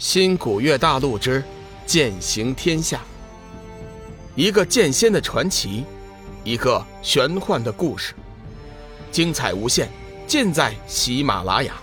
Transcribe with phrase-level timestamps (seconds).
[0.00, 1.44] 新古月大陆之
[1.84, 3.02] 剑行天下，
[4.34, 5.84] 一个剑仙的传奇，
[6.42, 8.14] 一个玄幻的故事，
[9.12, 9.90] 精彩无限，
[10.26, 11.74] 尽在喜马拉雅。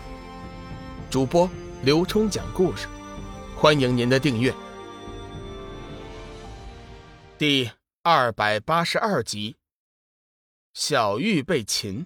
[1.11, 1.47] 主播
[1.83, 2.87] 刘冲讲故事，
[3.55, 4.51] 欢迎您的订阅。
[7.37, 7.69] 第
[8.01, 9.57] 二百八十二集，
[10.73, 12.03] 小玉被擒。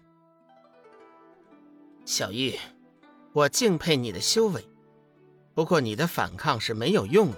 [2.03, 2.59] 小玉，
[3.31, 4.61] 我敬佩你的修为。
[5.61, 7.37] 不过你的反抗是没有用的，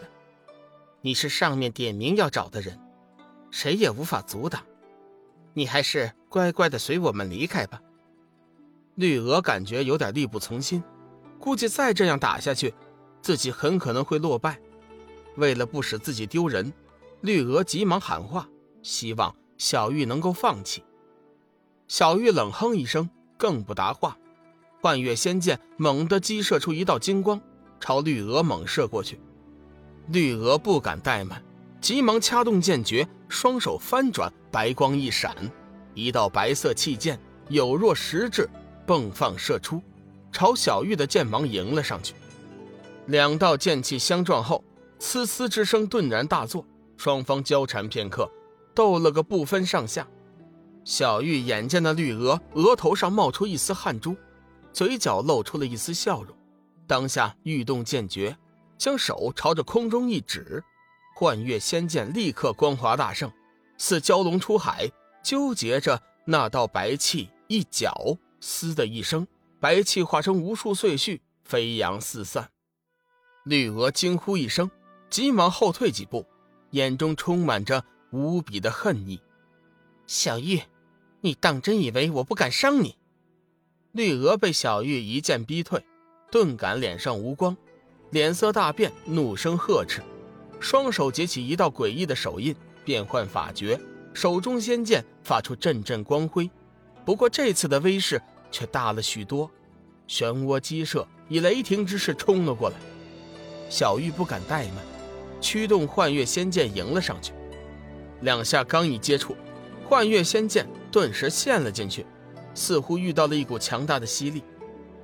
[1.01, 2.79] 你是上面点名要找的人，
[3.51, 4.63] 谁也无法阻挡。
[5.51, 7.81] 你还是乖乖的随我们离开吧。
[8.95, 10.81] 绿娥感觉有点力不从心，
[11.37, 12.73] 估计再这样打下去，
[13.21, 14.57] 自己很可能会落败。
[15.35, 16.71] 为了不使自己丢人，
[17.19, 18.47] 绿娥急忙喊话，
[18.81, 20.81] 希望小玉能够放弃。
[21.89, 24.17] 小玉冷哼一声，更不答话。
[24.79, 27.41] 幻月仙剑猛地击射出一道金光。
[27.85, 29.19] 朝绿娥猛射过去，
[30.07, 31.43] 绿娥不敢怠慢，
[31.81, 35.35] 急忙掐动剑诀，双手翻转，白光一闪，
[35.93, 38.49] 一道白色气剑有若实质
[38.87, 39.81] 迸放射出，
[40.31, 42.13] 朝小玉的剑芒迎了上去。
[43.07, 44.63] 两道剑气相撞后，
[44.97, 46.65] 呲呲之声顿然大作，
[46.95, 48.31] 双方交缠片刻，
[48.73, 50.07] 斗了个不分上下。
[50.85, 54.15] 小玉眼见那绿娥额头上冒出一丝汗珠，
[54.71, 56.33] 嘴角露出了一丝笑容。
[56.87, 58.37] 当下欲动剑诀，
[58.77, 60.63] 将手朝着空中一指，
[61.15, 63.31] 幻月仙剑立刻光华大盛，
[63.77, 64.89] 似蛟龙出海，
[65.23, 69.25] 纠结着那道白气，一搅，嘶的一声，
[69.59, 72.49] 白气化成无数碎絮，飞扬四散。
[73.45, 74.69] 绿娥惊呼一声，
[75.09, 76.25] 急忙后退几步，
[76.71, 79.21] 眼中充满着无比的恨意。
[80.05, 80.61] 小玉，
[81.21, 82.97] 你当真以为我不敢伤你？
[83.93, 85.85] 绿娥被小玉一剑逼退。
[86.33, 87.55] 顿感脸上无光，
[88.09, 90.01] 脸色大变，怒声呵斥，
[90.59, 93.79] 双手结起一道诡异的手印，变换法诀，
[94.15, 96.49] 手中仙剑发出阵阵光辉。
[97.05, 99.47] 不过这次的威势却大了许多，
[100.07, 102.75] 漩涡激射以雷霆之势冲了过来。
[103.69, 104.77] 小玉不敢怠慢，
[105.39, 107.31] 驱动幻月仙剑迎了上去。
[108.21, 109.37] 两下刚一接触，
[109.87, 112.03] 幻月仙剑顿时陷了进去，
[112.55, 114.41] 似乎遇到了一股强大的吸力。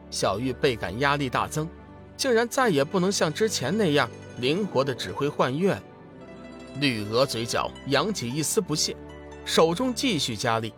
[0.10, 1.68] 小玉倍感压力大增，
[2.18, 4.10] 竟然再也不能像之前那样
[4.40, 5.84] 灵活地指挥幻月了。
[6.80, 8.96] 绿娥嘴角扬起一丝不屑，
[9.46, 10.74] 手中继续加力，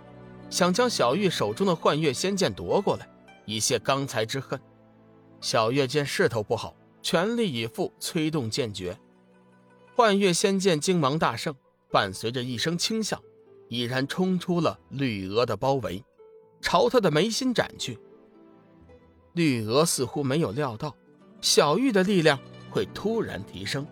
[0.49, 3.07] 想将小玉手中的幻月仙剑夺过来，
[3.45, 4.59] 以泄刚才之恨。
[5.39, 8.97] 小月见势头不好，全力以赴催动剑诀。
[9.95, 11.53] 幻月仙剑精芒大盛，
[11.91, 13.21] 伴随着一声轻笑，
[13.67, 16.03] 已然冲出了绿娥的包围，
[16.61, 17.99] 朝他的眉心斩去。
[19.33, 20.95] 绿娥似乎没有料到
[21.39, 22.37] 小玉的力量
[22.69, 23.85] 会突然提升，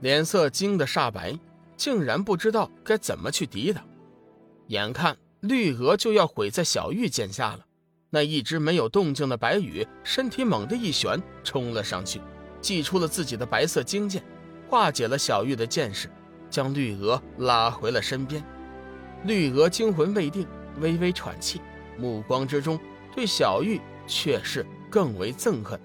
[0.00, 1.38] 脸色惊得煞白，
[1.76, 3.84] 竟然不知道该怎么去抵挡。
[4.68, 7.60] 眼看绿娥就要毁在小玉剑下了，
[8.10, 12.20] 那一直没有动静的白羽身体猛地一旋，冲了上去，
[12.60, 14.22] 祭出了自己的白色金剑，
[14.68, 16.08] 化解了小玉的剑势，
[16.48, 18.44] 将绿娥拉回了身边。
[19.24, 20.46] 绿娥惊魂未定，
[20.80, 21.60] 微微喘气，
[21.98, 22.78] 目光之中
[23.14, 23.80] 对小玉。
[24.10, 25.80] 却是更为憎恨，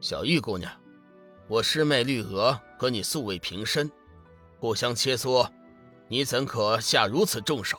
[0.00, 0.70] 小玉姑娘，
[1.46, 3.88] 我师妹绿娥和你素未平生，
[4.58, 5.48] 互相切磋，
[6.08, 7.78] 你怎可下如此重手？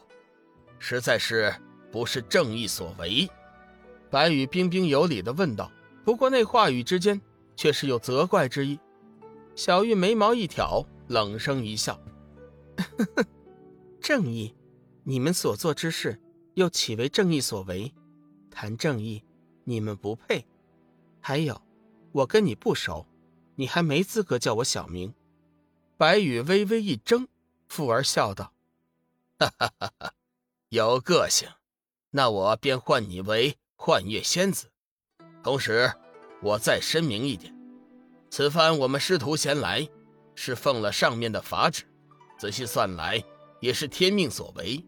[0.79, 1.53] 实在是
[1.91, 3.29] 不是正义所为？
[4.09, 5.69] 白羽彬彬有礼地问道。
[6.05, 7.19] 不过那话语之间
[7.55, 8.79] 却是有责怪之意。
[9.55, 11.99] 小玉眉毛一挑，冷声一笑
[13.99, 14.55] ：“正义？
[15.03, 16.21] 你们所做之事
[16.53, 17.91] 又岂为正义所为？
[18.49, 19.21] 谈正义？”
[19.65, 20.45] 你们不配，
[21.19, 21.61] 还有，
[22.11, 23.05] 我跟你不熟，
[23.55, 25.13] 你还没资格叫我小名。
[25.97, 27.27] 白羽微微一怔，
[27.67, 28.53] 附而笑道
[29.39, 30.13] ：“哈哈哈哈
[30.69, 31.49] 有个性，
[32.11, 34.71] 那我便唤你为幻月仙子。
[35.43, 35.91] 同时，
[36.41, 37.53] 我再申明一点，
[38.29, 39.89] 此番我们师徒前来，
[40.35, 41.85] 是奉了上面的法旨。
[42.37, 43.23] 仔细算来，
[43.61, 44.85] 也是天命所为。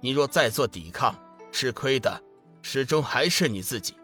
[0.00, 1.18] 你若再做抵抗，
[1.50, 2.22] 吃亏的。”
[2.68, 3.94] 始终还是你自己。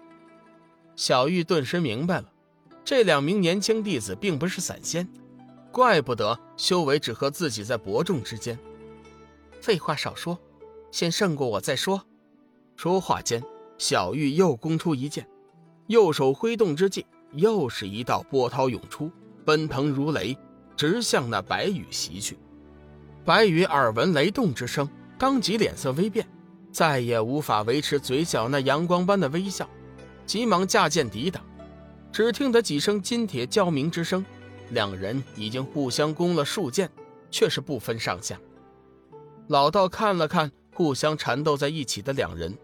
[0.94, 2.32] 小玉顿时明白了，
[2.84, 5.08] 这两名年轻弟子并不是散仙，
[5.72, 8.56] 怪不得修为只和自己在伯仲之间。
[9.60, 10.38] 废话少说，
[10.92, 12.06] 先胜过我再说。
[12.76, 13.42] 说话间，
[13.78, 15.28] 小玉又攻出一剑，
[15.88, 19.10] 右手挥动之际，又是一道波涛涌出，
[19.44, 20.38] 奔腾如雷，
[20.76, 22.38] 直向那白羽袭去。
[23.24, 24.88] 白羽耳闻雷动之声，
[25.18, 26.24] 当即脸色微变。
[26.72, 29.68] 再也无法维持嘴角那阳光般的微笑，
[30.24, 31.44] 急忙架剑抵挡。
[32.10, 34.24] 只听得几声金铁交鸣之声，
[34.70, 36.90] 两人已经互相攻了数剑，
[37.30, 38.38] 却是不分上下。
[39.48, 42.56] 老道看了看互相缠斗在一起的两人，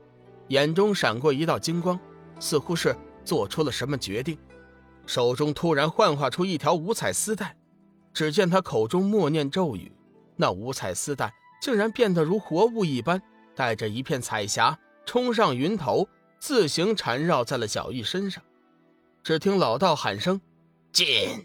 [0.49, 1.99] 眼中闪过一道金光，
[2.41, 4.39] 似乎是做出了什么决定，
[5.07, 7.55] 手中突然幻化出一条五彩丝带。
[8.15, 9.93] 只见他口中默念咒语，
[10.35, 13.23] 那五彩丝带竟然变得如活物一般，
[13.59, 16.09] 带着一片彩霞冲上云头，
[16.39, 18.41] 自行缠绕在了小玉身上。
[19.25, 20.41] 只听老道喊声
[20.95, 21.45] ：“进！”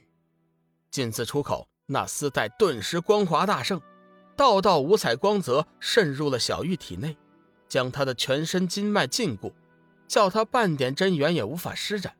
[0.91, 3.81] 进字出口，那丝带顿时光华大盛，
[4.37, 7.17] 道道五彩光泽渗入了小玉体内，
[7.67, 9.51] 将她的全身筋脉禁锢，
[10.07, 12.13] 叫她半点真元也无法施展。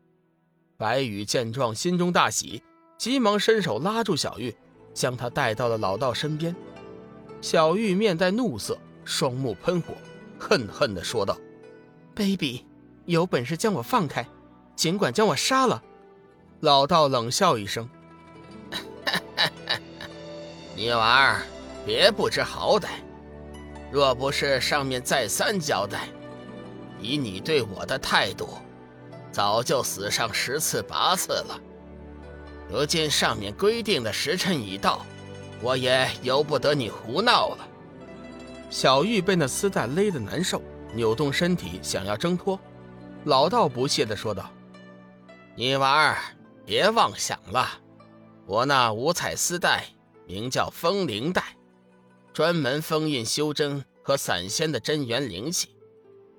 [0.76, 2.64] 白羽见状，心中大喜。
[2.98, 4.56] 急忙伸手拉住小玉，
[4.92, 6.56] 将她带到了老道身边。
[7.42, 8.76] 小玉面带怒色，
[9.06, 9.94] 双目喷火，
[10.40, 11.38] 恨恨地说道
[12.16, 12.62] ：“：“Baby，！
[13.06, 14.26] 有本事将我放开，
[14.76, 15.82] 尽管将我杀了。”
[16.62, 17.90] 老道冷笑一声
[20.76, 21.42] ：“你娃儿，
[21.86, 22.88] 别不知好歹。
[23.92, 26.08] 若不是上面再三交代，
[27.02, 28.50] 以你对我的态度，
[29.32, 31.60] 早就死上十次八次了。”
[32.72, 35.06] 如今上面规定的时辰已到，
[35.62, 37.68] 我也由不得你胡闹了。
[38.74, 40.60] 小玉被那丝带勒得难受，
[40.96, 42.60] 扭动身体想要挣脱。
[43.26, 44.52] 老道不屑地说道
[45.56, 46.18] ：“你娃儿，
[46.66, 47.70] 别妄想了，
[48.48, 49.86] 我那五彩丝带
[50.26, 51.56] 名叫风铃带，
[52.34, 55.70] 专门封印修真和散仙的真元灵气。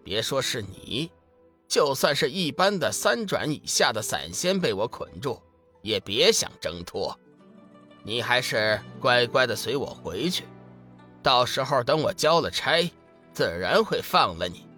[0.03, 1.13] 别说是你，
[1.69, 5.41] 就算是一般的三转以下的散仙被我捆住。”
[5.83, 7.17] 也别想挣脱，
[8.03, 10.45] 你还是乖乖的随我回去。
[11.25, 12.93] 到时候等我交了差，
[13.33, 14.69] 自然会放了你。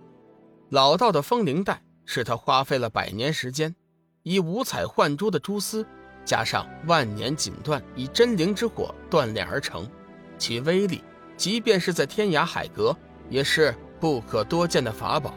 [0.71, 3.75] 老道的风铃带是他花费了百年时间，
[4.23, 5.85] 以五彩幻珠的蛛丝，
[6.25, 9.91] 加上万年锦缎，以真灵之火锻炼而成，
[10.39, 11.03] 其威力，
[11.37, 12.97] 即便是在天涯海阁，
[13.29, 15.35] 也是不可多见的法宝。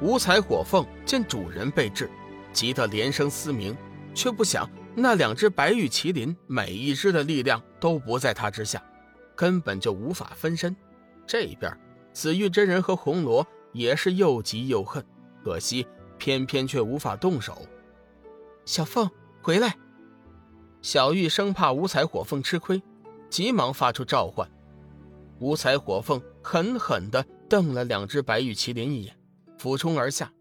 [0.00, 2.10] 五彩火凤见主人被制，
[2.50, 3.76] 急得连声嘶鸣。
[4.14, 8.82] 却不想，那两只白玉麒麟每一只的力量都不在他之下，
[9.42, 10.76] 根本就无法分身。
[11.26, 11.76] 这边
[12.12, 15.04] 紫玉真人和红罗也是又急又恨，
[15.42, 15.84] 可惜
[16.16, 17.66] 偏偏却无法动手。
[18.64, 19.10] 小凤，
[19.42, 19.76] 回来！
[20.80, 22.80] 小玉生怕五彩火凤吃亏，
[23.28, 24.48] 急忙发出召唤。
[25.40, 29.18] 五彩火凤狠狠地瞪了两只白玉麒麟一眼，
[29.58, 30.32] 俯冲而下。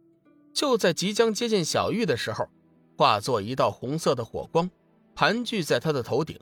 [0.54, 2.48] 就在即将接近小玉的时候。
[2.96, 4.70] 化作一道红色的火光，
[5.16, 6.40] 盘踞在他的头顶，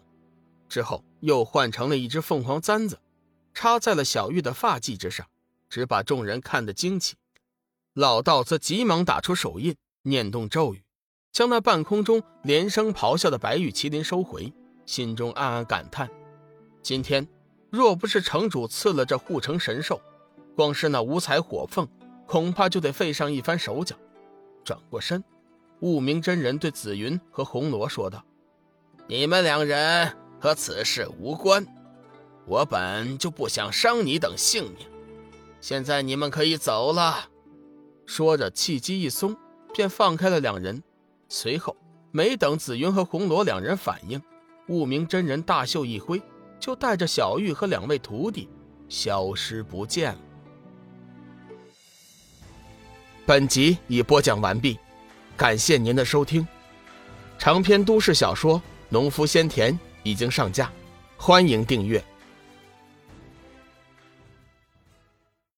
[0.70, 3.00] 之后又换成了一只凤凰簪子，
[3.54, 5.28] 插在了小玉的发髻之上，
[5.68, 7.16] 只把众人看得惊奇。
[7.94, 10.84] 老道则急忙打出手印，念动咒语，
[11.34, 14.54] 将那半空中连声咆哮的白玉麒麟收回，
[14.86, 16.10] 心中暗暗感叹：
[16.82, 17.28] 今天
[17.70, 20.00] 若不是城主赐了这护城神兽，
[20.56, 21.88] 光是那五彩火凤，
[22.26, 23.96] 恐怕就得费上一番手脚。
[24.64, 25.24] 转过身。
[25.82, 28.22] 悟明真人对紫云和红罗说道
[29.08, 31.66] ：“你们两人和此事无关，
[32.46, 34.88] 我本就不想伤你等性命。
[35.60, 37.30] 现在你们可以走了。”
[38.08, 39.36] 说着，气机一松，
[39.74, 40.82] 便放开了两人。
[41.28, 41.76] 随后，
[42.12, 44.20] 没等紫云和红罗两人反应，
[44.68, 46.20] 悟明真人大袖一挥，
[46.60, 48.50] 就带着小玉和两位徒弟
[48.88, 50.20] 消失不见了。
[53.28, 54.80] 本集已播讲完毕。
[55.38, 56.46] 感谢您的收听，
[57.38, 58.58] 长篇都市小说
[58.90, 59.72] 《农夫先田》
[60.04, 60.72] 已经上架，
[61.18, 62.04] 欢迎订阅。